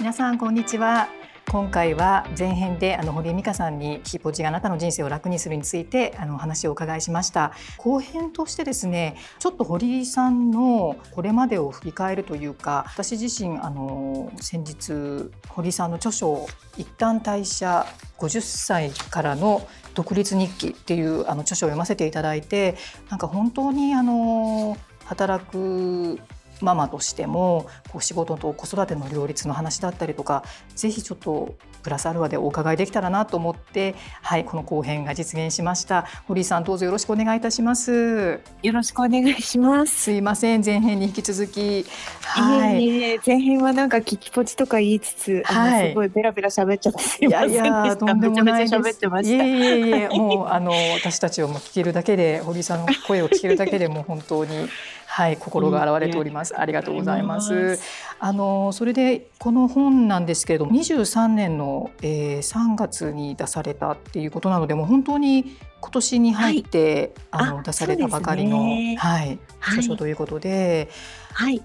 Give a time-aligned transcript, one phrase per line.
[0.00, 1.08] 皆さんこんにちは。
[1.48, 7.52] 今回は前編であの堀江美香さんにヒポジがあなたの人生を楽にするについてあの話をお伺いしました。
[7.78, 17.86] 後編としてですねちょっと堀井さんのこれまでを振り返るというか私自身あの先日堀井さんの著書一旦退社
[18.18, 22.74] 50歳からの独立日記っていうあの著書を読ませていただいて
[23.10, 26.18] なんか本当にあの働く
[26.60, 31.54] ママとしてもこう仕事と子育ての両立の話だったりとかぜひちょっと
[31.84, 36.06] プラスアルファでお伺いできたらなと思って、はい、この後編が実現しました。
[36.26, 38.40] 堀井さんどうぞよろしくお願いいたします。
[38.62, 39.94] よろしくお願いします。
[39.94, 41.84] すいません前編に引き続き。
[42.22, 49.06] はい、いえ前編はなんか聞きポチとか言いつつ、はい、すごいベラベラ喋っちゃっていやいやとんでもないです。
[49.24, 54.68] いえいえいえもうあの私たちをも聞けるだけで堀井さんの声を聞けるだけでも本当に
[55.14, 57.78] はい心が現れております、ありがとうございます。
[58.18, 70.88] あのそれでこの本なんですけれども23年の、えー、3月に出されたっていうことなのでもう本当に今年に入って、はい、あの出されたばかりの、ね、はい、著書ということで、
[71.32, 71.62] はい、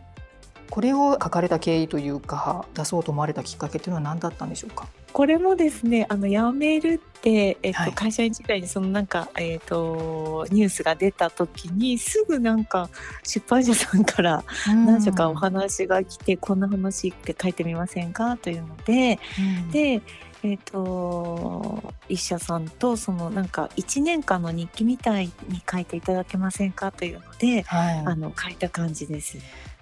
[0.69, 4.87] これを書かれた経緯というか出そうと思われたきっかけというのは何だったんでしょうか？
[5.11, 12.89] これもですねあの辞めるって、えっと、会社員時代にそのなんか、えっと、ニュースが出た時にすぐなんか
[13.23, 18.37] 出版社さんから何社かお話が来て、こんな話って書いてみませんか？
[18.37, 19.19] というので、
[19.71, 20.01] で
[20.41, 26.91] えーと、医者さんとそのなんか1年間の日記みたいに書いていただけませんか？
[26.91, 29.37] というので、はい、あの書いた感じです。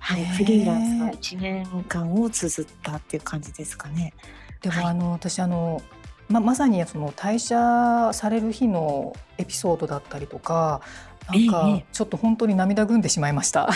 [0.08, 4.14] はい、フリーランスの1年間を綴ったっていう感じですかね。
[4.62, 5.82] でも、はい、あの私あの
[6.30, 10.80] ままさにその退社される日のエピソードだったりとか
[11.28, 13.68] なんかちょっと本当に涙ぐんでしまいました。
[13.70, 13.74] あ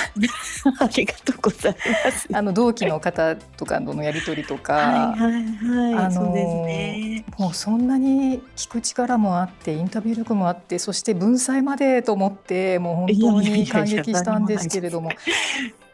[0.96, 2.30] りがとうございます。
[2.32, 15.12] あの同期の方とかとのやり取りとか、はいはいはい、あのね、もうそんなに聞く力もあってインタビュー力もあってそして文才までと思ってもう本当に感激したんですけれども、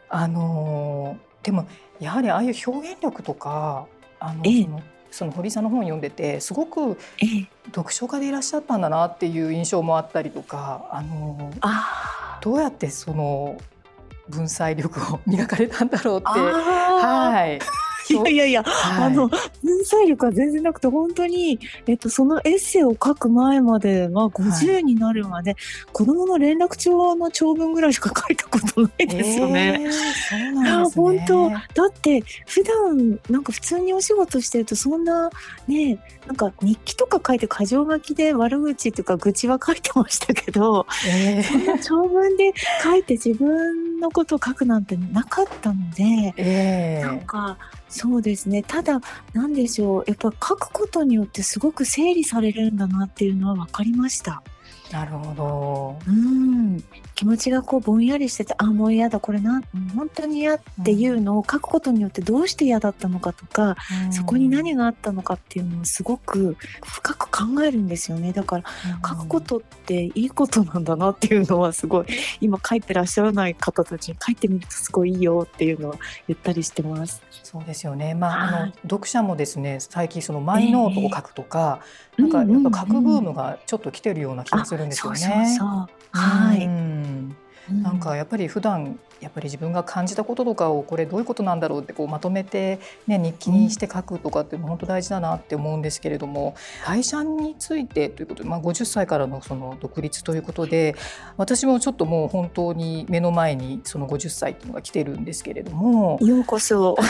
[0.08, 1.66] あのでも
[2.00, 3.86] やはりああいう表現力とか
[4.20, 6.98] あの、そのその堀さんの本を読んでてすごく
[7.66, 11.50] 読書家でいらっしゃったんだなっていう印象もあったりとかあの
[12.40, 13.58] どうやってその
[14.28, 16.26] 文才力を磨かれたんだろうって。
[16.28, 19.28] はいいやいやいや、はい、あの
[19.62, 25.60] 文才力は全然なくて本当に、えっと、そのエッセイを書く前までは50になるまで、はい、
[25.92, 29.80] 子供の連絡帳の長文ぐらいしか書いたことないですよね。
[29.80, 31.02] えー、そうなんですね。
[31.02, 31.50] 本当。
[31.50, 31.58] だ
[31.88, 35.30] って普段なんか普通にお仕事してるとそんな
[35.66, 42.52] ねなんか日記とか書いて箇条書きで悪口とか愚痴は書いてましたけど、えー、そんな長文で
[42.82, 48.62] 書いて自分のことを書くなんてなかったので、えー、なんかそうですね。
[48.62, 49.00] ただ
[49.32, 50.04] 何でしょう。
[50.06, 54.42] やっぱ書くことによってすごく整理されるんだなっていうのは分かりました。
[54.90, 55.98] なるほど。
[56.06, 56.82] うん、
[57.14, 59.60] 気持ちがこうぼんやりしてて、あ、もう嫌だ、これな、
[59.94, 68.32] 本当に嫌っていうのを書くことによってどうして嫌だったのかとか、うん、そこに何があったのかっていうのをすごく深く考えるんですよね。
[68.32, 68.64] だから、
[69.06, 72.06] 書くことっていいことなんだなっていうのはすごい、
[72.40, 75.96] 今書いてらっしゃらない方たちに書いてみるとすごいいいよっていうのは
[76.26, 77.22] 言ったりしてます。
[77.42, 78.14] そうですよね。
[78.14, 81.80] まあ、あの読者もですね、最近そのマイノートを書くとか、
[82.18, 85.18] えー、なんかやっぱ書くブームがちょっと来てるような気がするんですよね。
[85.18, 86.68] そうそうそうはい。
[87.70, 100.94] なんかやっぱり普段やっぱり自分が感じたこととかをこれどういうことなんだろうってこうまとめて、ね、日記にして書くとかっていうの本当大事だなって思うんですけれども会社についてということで、まあ、50歳からのその独立ということで
[101.36, 106.96] 私もちょっともう本当に目の前にその50歳っていうのが来てるんですけれどもようこそ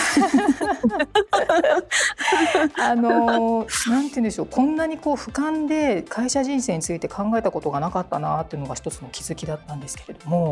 [2.78, 10.47] あのなんて言うんでしょうこんなにこう俯瞰で会社人生について考えたことがなかったなっていうのが一つの気づきだったんですけれども。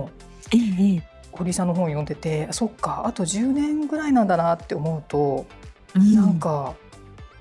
[0.52, 1.16] ええ。
[1.36, 5.46] 堀井さんの本を読んでてそっかあと10年ぐらいなんだなって思うと、
[5.94, 6.74] うん、なんか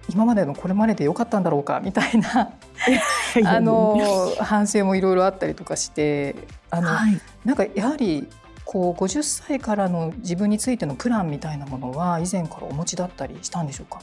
[0.10, 2.52] 今までのこれまででよかったんだろうかみたいな
[3.46, 3.98] あの
[4.40, 6.36] 反省もいろいろあったりとかして
[6.70, 8.28] あの、はい、なんかやはり
[8.66, 14.02] こう50歳からの自分についてのプランみたいなものは以前からお持ちだったりしたんでしょうか？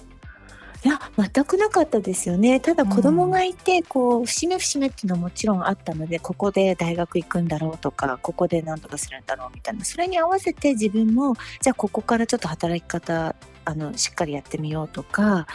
[0.84, 2.58] いや全くなかったですよね。
[2.58, 9.84] ただ子供がいて、うん、こう節目節目っていうのはもちろんあったのでここで大学行くんだろうとかここで何とかするんだろうみたいな。
[9.84, 15.46] それに合わせて自分もじゃあここからちょっと働き方あのしっかりやってみようとか、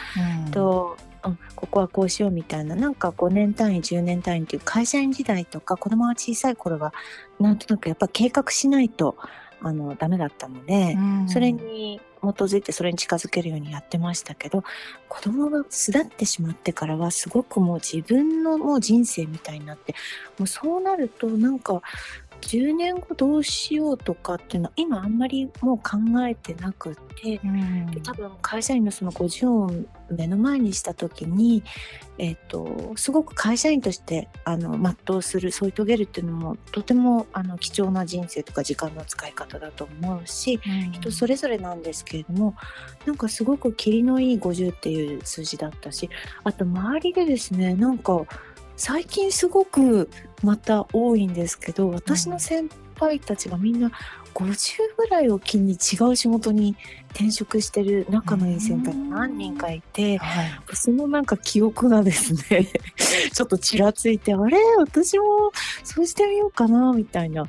[0.46, 2.74] うん、とうん、ここはこうしようみたいな。
[2.74, 6.94] なんか5年単位10年単位っていう会社員時代とか子供が小さい頃は
[7.38, 9.16] なんとなくやっぱ計画しないと
[9.60, 14.64] あのダメだったので、うん、それに基づいてそれに近づけるようにやってましたけど
[15.08, 19.94] 子供が巣立ってしまってからはすごくもう自分のもう人生みたいになって
[20.38, 21.82] もうそうなるとなんか
[22.40, 29.70] 10年後どうしようとかっていうのは今あんまりもう考えてなくて、うん、で多分会社員のその50を
[30.10, 31.62] 目の前にした時に、
[32.18, 42.54] えーと、すごく会社員としてあの全うする添い遂げるっていうのもとてもあの貴重な人生とか時間の使い方だと思うし、うん、人それぞれなんですけれども
[43.04, 46.08] なんかすごく霧のいい50っていう数字だったし
[46.44, 48.24] あと周りでですねなんか
[48.78, 50.08] 最近すごく
[50.42, 53.90] また多いんですけど私の先輩たちがみんな
[54.34, 56.76] 50ぐらいを機に違う仕事に
[57.10, 62.68] 転職してる仲のいい先輩が何人かいて、はい、そのなんか記憶がですね
[63.34, 64.58] ちょっとちらついてあれ？
[64.78, 65.50] 私も
[65.82, 67.44] そうしてみようかなみたいな。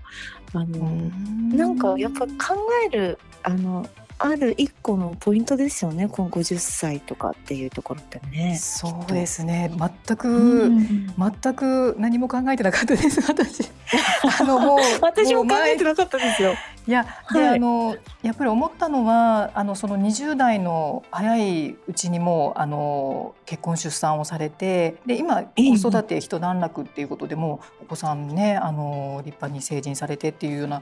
[0.52, 1.12] あの
[1.56, 3.88] なんかやっぱ考えるあの
[4.22, 8.58] ある一個のポイントですよねこの50歳とかっていうところってね。
[8.58, 9.72] そうですね
[10.06, 13.64] 全く、うん、全く何も考えてなかったです私。
[14.42, 16.54] あのもう私も考えてなかったですよ。
[16.86, 30.82] いやで、はい、あのやっぱり思ったのはあのその20代の早いうちにもあの結婚出産をされてで今子育て一段落っていうことでもお子さんねあの立派に成人されてっていうような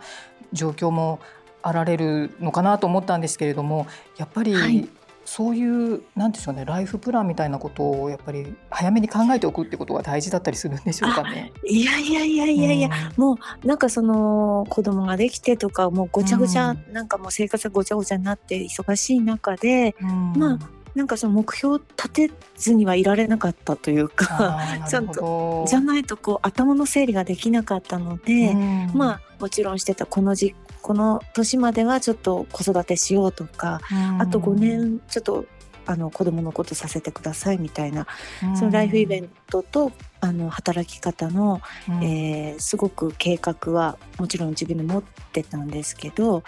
[0.54, 1.20] 状況も
[1.62, 3.88] あられるのかなと思ったんですけれども
[4.18, 4.88] やっぱり、はい、
[5.28, 11.52] そういうなんでしょうねライフプランみたいなことをやっぱり早めに考えておくってことが大事だったりするんでしょうかね。
[11.66, 13.34] いやいやいやいやいや、うん、も
[13.64, 20.60] うなんかその子供ができてとかもうごちゃごちゃ、うん、なんかもう生活がごちゃごちゃになって忙しい中で、うん、まあ
[20.96, 24.60] なんかその目標を立てずにはいられなかったというか
[24.90, 28.56] ちゃんとじゃないとこう頭の整理ができなかったので、
[28.94, 30.56] まあもちろんしてたこのじ
[30.88, 33.82] この年まではちょっと子育てしようとか、
[34.20, 35.46] あと5年ちょっと
[35.86, 38.08] あの子供のことさせてくださいみたいな、
[38.56, 39.92] そのライフイベントと
[40.22, 46.44] あの働き方の、うん、えー、すごく計画はもちろん自分で持ってたんですけど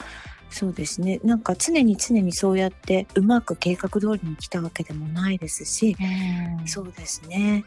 [0.50, 1.20] そうですね。
[1.26, 7.66] なんか常に常にそうやってうまく計画通りに来たわけでもないですし、うん、そうですね。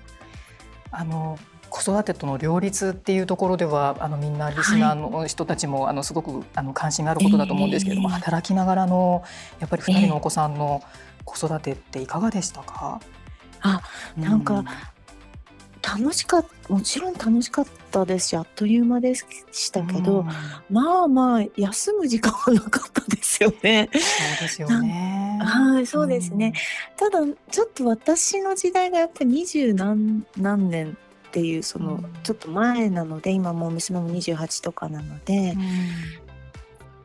[0.91, 1.39] あの
[1.73, 9.25] 子育てとの両立っていうところではあのみんなリスナーの人たちも、はい、あのすごくあの関心があることだと思うんですけれども、えー、働きながらの
[9.59, 10.83] やっぱり2人のお子さんの
[11.25, 13.83] 子育てっていかがでしたか、えー、あ
[14.19, 14.67] なんか、うん
[15.83, 19.27] 楽しかもちろん楽しかったですしあっという間でし
[19.73, 20.29] たけど、うん、
[20.71, 23.91] まあまあ休む時間はなかったですよね。
[23.93, 24.01] そう
[24.41, 25.41] ですよね。
[25.43, 26.55] はいそうですね、
[27.03, 30.97] うん、ただちょっと私の時代がやっぱり二十何何年
[31.33, 35.57] っていうそのちょっと前なので、今もう娘も28とかなので、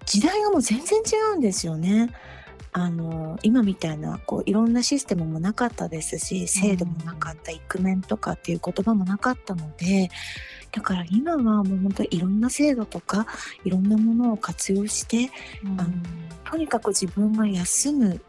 [0.06, 2.13] 時代がもう全然違うんですよね。
[2.74, 10.12] あの今みたいなこういろんなシステムもなかったですし制度もなかった、イクメンとかっていう言葉もなかったので
[10.71, 13.25] だから今はもう本当にいろんな制度とか
[13.63, 15.31] いろんなものを活用して、
[15.63, 15.89] うん、あの
[16.51, 18.21] とにかく自分が休む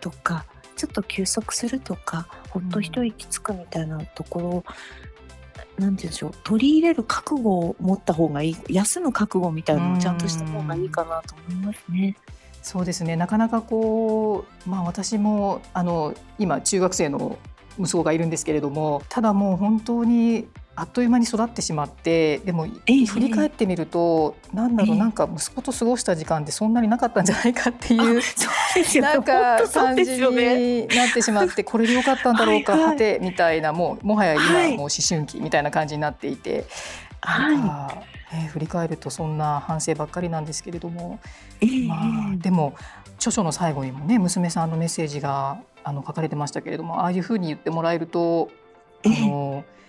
[0.00, 4.62] とかちょっと休息するとかほっと一息つくみたいなところを、うん、
[5.80, 6.32] なんて言うんでしょう。
[6.44, 8.56] 取り入れる覚悟を持った方がいい。
[8.68, 12.16] 休む覚悟みたいなのをちゃんとした方がいいかなと思いますね。
[12.62, 13.16] そうですね。
[13.16, 17.38] なかなかこう、まあ、私もあの今中学生の
[17.78, 20.46] 息子がいるんですけれどもただもう本当に
[20.80, 28.22] あっという間に育ってしまってでも振り返ってみると、えー、なんだろう、なんか息子と過ごした時間ってそんなになかったんじゃないかっていう
[29.02, 36.64] なんか感じになってしまってこれでよかったんだろうか、はてみたいなもうもはや今もう思春期みたいな感じになっていて。
[37.20, 38.10] はい。
[38.32, 41.18] えー、振り返るとそんな反省ばっかりなんですけれども、
[41.60, 42.76] えー、まあ、でも
[43.16, 48.50] 著書の最後にもね娘さんのメッセージがあの書かれてましたけれどもああいうふうに言ってもらえると
[49.04, 49.79] あの、えー、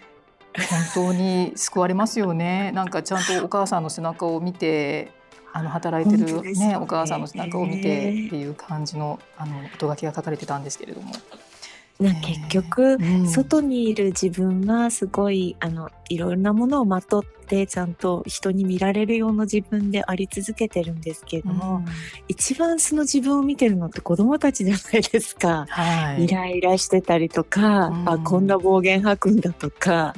[0.94, 2.72] 本当に救われますよね。
[2.74, 5.12] なんかちゃんとお母さんの背中を見て
[5.54, 11.12] あの働いてるね、ねお母さんの背中を見てっていう感じのあの音書きが書かれてたんですけれども。
[12.02, 21.86] な結局、うん、外にいる自分がすごいあのいろんなものをまとってちゃんと人に見られるような自分であり続けてるんですけれども、うん、
[22.28, 30.14] 一番その自分を見てるのって子供たちじゃないですか、はい、イライラしてたりとか、うん、あこんな暴言吐くんだとか、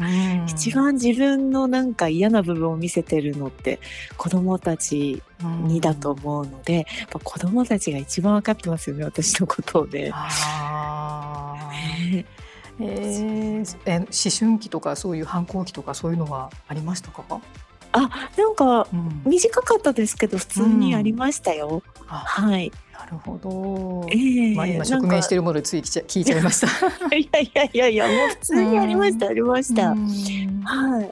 [0.47, 3.79] 一番自分のなんか嫌な部分を見せてるのって
[4.17, 5.21] 子供たち
[5.65, 10.11] にだと思うので、やっぱ子供たちが一番分かってますよね私のことをね。
[12.79, 14.05] えー、え思
[14.49, 17.23] 春期とかそういう反抗期とかそういうのはありましたか？
[17.95, 21.83] あなんかうん短かったですけど普通にありましたよ。
[22.07, 22.71] あはい。
[22.93, 24.07] なるほど。
[24.09, 26.67] ええまあ今直面しているものについ聞いちゃ 聞いちゃいました。
[27.15, 29.89] いやいやいやいやもう普通にありました、ありました。
[29.91, 31.11] うんはい。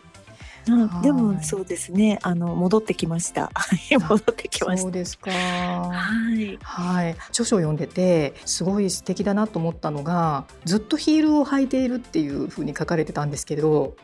[0.67, 3.49] うんはいでもそうですねあの戻ってきました。
[3.53, 4.81] は い戻ってきました。
[4.83, 5.31] そうですか。
[5.31, 5.91] は
[6.35, 6.59] い。
[6.61, 13.95] はい、著書を読んでてすごい素敵だなと思ったのがずっとヒールを履いているっていうふうに書かれてたんですけど、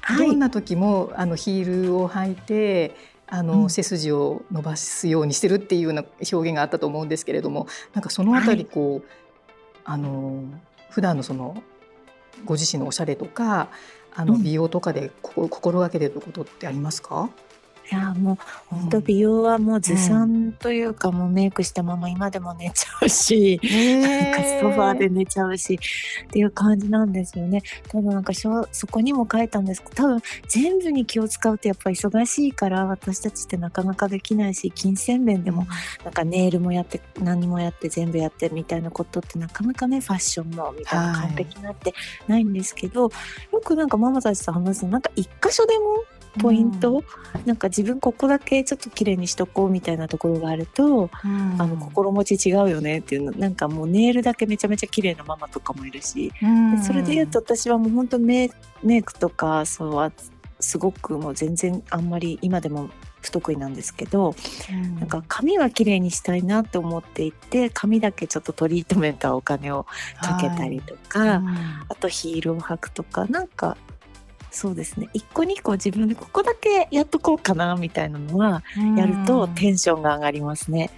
[0.00, 0.38] はいどん。
[0.38, 2.94] な時もあのヒールを履いて
[3.28, 9.08] あの、うん背筋を伸ばすようにしてるっていうような表現があったと思うんですけれどもなんかそのあたりこう、
[9.84, 10.44] あの
[10.90, 11.62] 普段のその
[12.44, 13.68] ご自身のおしゃれとか
[14.16, 14.42] あのうん。
[14.42, 17.30] 美容とかでこ心がけてることってありますか、
[17.90, 18.38] いやもう
[18.74, 23.60] 本当美容はもうずさんというか、もうメイクしたまま今でも寝ちゃうし。
[23.62, 27.62] なんかソファーで寝ちゃうしっていう感じなんですよね。
[27.88, 35.66] 多分なんかしょそこにも書いたんですけど多分全部に気を使うとやっぱ忙しいから私たちってなかなかできないし金銭面でも
[36.04, 41.94] なんかネイルもやって何もやって全部やってみたいなことってなかなかねファッションもみたいなはい完璧になって
[42.26, 43.10] ないんですけど、よ
[43.64, 46.04] くなんかママたちと話すとなんか一箇所でも
[46.38, 47.02] ポイント、
[47.44, 51.56] なんか自分ここだけちょっと綺麗にしとこうみたいなところがあると、うん。
[51.58, 53.32] あの心持ち違うよねっていうの。
[53.32, 56.76] なんかもうネイルだけめちゃめちゃ綺麗なママとかもいるし、うん。
[56.76, 58.50] でそれで言うと私はもう本当メイ
[58.82, 60.12] メイクとかそうは
[60.60, 62.88] すごくもう全然あんまり今でも
[63.20, 64.34] 不得意なんですけど、
[64.70, 64.96] うん。
[64.96, 69.84] なんか髪は綺麗にしたいなって思っていて髪だけちょっとトリートメントはお金を
[70.20, 71.40] かけたりとか、はい
[71.88, 73.76] あとヒールを履くとかなんか
[74.56, 80.90] そうですね一個二個自分でここだけやっとこうかなみたいなのはうんやるとテンションが上がりますね。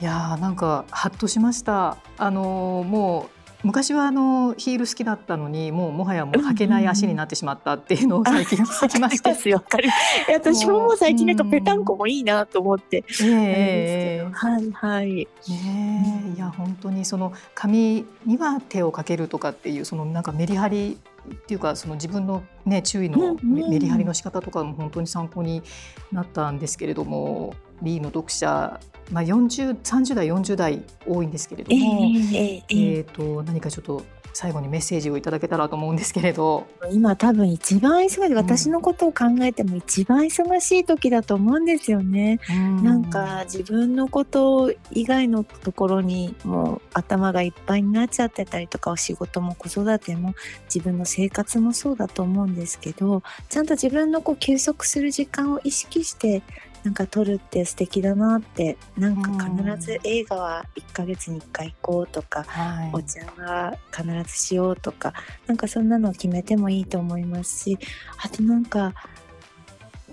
[0.00, 1.96] いやーなんかハッとしました。
[2.16, 9.30] あのーもう昔はあのヒール好きだったのにもうもはやもう履けない足になってしまったっていうのを最近気づきまして。
[9.30, 9.88] わかりますよわかり
[10.28, 13.04] 私も最近なんかペタンコもいいなと思って。
[13.22, 15.20] えええはいはい。
[15.20, 20.98] えねえいや本当にその髪には手をかけるとかっていうそのなんかメリハリ
[21.30, 25.62] っていうかその自分のね注意のメリハリの仕方とかも本当に参考に
[26.10, 32.04] なったんですけれどもリーの読者まあ40 30代40代多いんですけれどえも。
[32.04, 34.02] ええええー、と何かちょっと
[34.34, 36.66] 最後にメッセージをいただけたらと思うんですけれど。
[36.90, 42.40] 今多分一番忙しい私のことを考えても一番忙しい時だと思うんですよね。
[42.82, 50.34] なんか自分のこと以外のところにもう頭がいっぱいになっちゃってたりとか仕事も子育ても
[50.64, 56.42] 自分の生活もそうだと思うんですけどちゃんと自分のこう休息する時間を意識して
[56.84, 62.90] なんか撮るって素敵だなってなんか必ず映画は1ヶ月に1回行こうとかはい。
[62.92, 65.12] お茶は必ずしようとか
[65.46, 67.78] なんかそんなのを決めてもいいと思いますし
[68.18, 68.94] あとなんか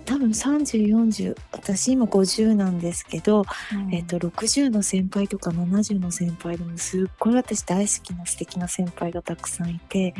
[0.04, 3.44] 多分3040私今50なんですけど、
[3.92, 10.14] えっと60の先輩とか70の先輩でもすっごい私大好きな素敵な先輩がたくさんいて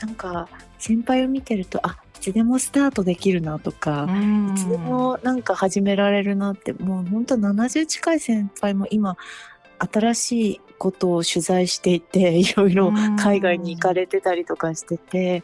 [0.00, 4.08] なんか先輩を見てるとあいつでもスタートできるなとか、
[4.54, 9.16] いつでもなんか始められるなってもう本当70近い先輩も今
[9.78, 15.42] 新しいことを取材していて いろいろ海外に行かれてたりとかしてて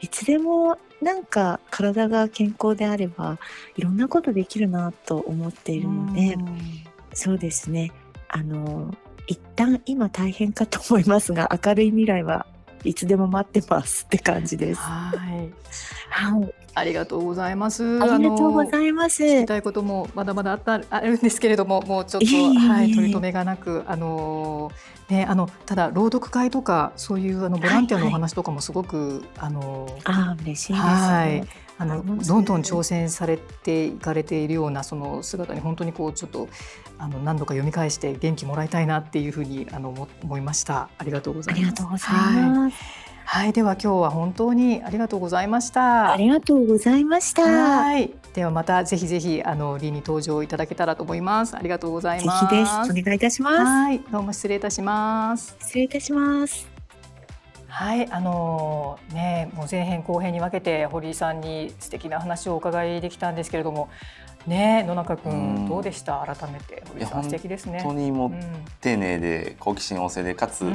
[0.00, 3.38] いつでもなんか体が健康であれば
[3.76, 6.36] いろんなことできるなと思っているので
[7.12, 7.92] そうですね。
[8.28, 8.94] あの
[9.28, 12.46] 一旦今大変かと思いますが明るい未来は
[12.84, 14.80] いつでも待ってますって感じです。
[14.80, 15.18] はい。
[16.08, 18.00] はい、ありがとうございます。
[18.02, 19.22] ありがとうごいざいます。
[19.22, 24.70] 聞きたいこともまだまだあったあるんですけれども、もうちょっとはい取り留めがなく、あの
[25.08, 36.48] ねあのただ朗読会とかそういうあのボランティアのお話とかもすごく、あのああ嬉しいです、はいあのどんどん挑戦されていかれているようなその姿に本当にこうちょっと
[36.98, 40.88] あの何度か読み返して元気もらいたいなっていうふうにあの思思いました。
[40.96, 41.60] ありがとうございます。
[41.60, 42.58] ありがとうございはいます。
[42.58, 42.72] はい、
[43.52, 46.12] では今日は本当にありがとうございました。
[46.12, 47.42] ありがとうございました。
[47.42, 51.56] はい、ではまたぜひぜひあのリーに登場いただけたらと思います。
[51.56, 52.46] ありがとうございぜます。
[52.46, 52.72] ひです。
[52.72, 53.56] お願いいたします。
[53.56, 55.56] はい、どうも失礼いたします。
[55.60, 56.68] 失礼いたします。
[57.68, 63.90] はい、あのね、もう前編後編に分けて堀井さんに素敵な話をお伺いできたんですけれども、
[64.46, 65.64] ね、野中くうん。
[65.64, 66.24] んどうでした？
[66.24, 66.82] 改めて。
[66.88, 67.80] 堀さん素敵ですね。
[67.80, 68.32] 本当にも
[68.80, 70.72] 丁寧で好奇心旺盛でかつ、うん。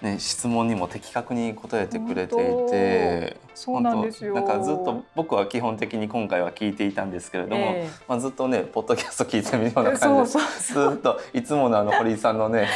[0.00, 4.34] ね、質問にも的確に答えてくれてい本てそうなんですよ。
[4.34, 12.68] なんかずっと僕は基本的に今回は聞いていたんですけれども、えまあ、ずっとねポッドキャスト聞いてるようなえ感じで ずっといつものあの堀井さんのね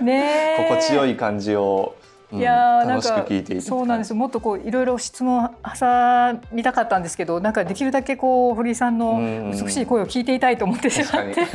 [0.00, 1.94] ね、 心地よいい感じを
[2.30, 9.18] いやなんかいそうなんですもっとこういろいろ質問挟みたかったんですけどなんかできるだけこう堀井さんの
[9.50, 11.46] 美しい声を聞いていたいと思ってしまって。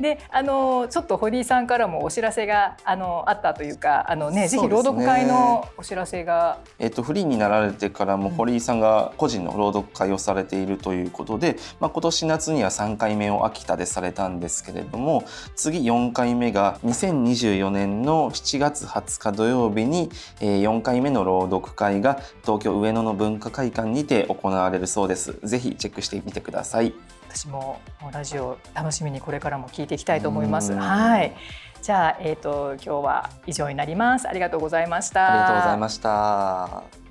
[0.00, 6.58] であのちょっと堀井さんからもお知らせがあのあったというかあのね、ね、ぜひ朗読会のお知らせが。
[6.78, 15.24] えっとフリーになられてからも堀井さんが個人の朗読会をされているということで、まあ、今年夏には3回目を秋田でされたんですけれども
[15.56, 25.38] 次4回目が2024年の7月20日土曜日に4回目の朗読会が東京上野の文化会館にて行われるそうです。
[25.42, 26.94] ぜひチェックしてみてください。
[27.28, 27.80] 私も
[28.12, 30.72] ラジオ楽しみにこれからも聞いていきたいと思います。
[30.72, 31.36] はい。
[31.82, 34.28] じゃあえっ、ー、と今日は以上になります。
[34.28, 35.32] ありがとうございました。
[35.32, 37.07] ありがとうございました。